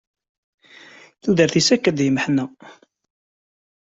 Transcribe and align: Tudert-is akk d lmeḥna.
Tudert-is 1.21 1.69
akk 1.75 1.85
d 1.91 1.99
lmeḥna. 2.07 2.45